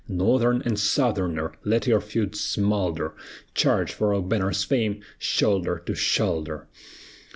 Northern 0.09 0.63
and 0.65 0.79
Southerner, 0.79 1.53
let 1.63 1.85
your 1.85 2.01
feuds 2.01 2.39
smolder; 2.41 3.13
Charge! 3.53 3.93
for 3.93 4.15
our 4.15 4.21
banner's 4.23 4.63
fame, 4.63 5.03
shoulder 5.19 5.77
to 5.85 5.93
shoulder! 5.93 6.67